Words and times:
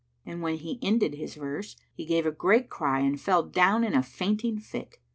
'"And 0.25 0.41
when 0.41 0.55
he 0.55 0.79
ended 0.81 1.13
his 1.13 1.35
verse 1.35 1.75
he 1.93 2.07
gave 2.07 2.25
a 2.25 2.31
great 2.31 2.71
cry 2.71 3.01
and 3.01 3.21
fell 3.21 3.43
down 3.43 3.83
in 3.83 3.93
a 3.93 4.01
fainting 4.01 4.57
fit. 4.57 4.97